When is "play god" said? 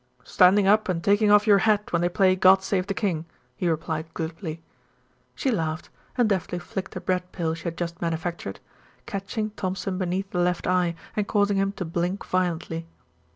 2.09-2.63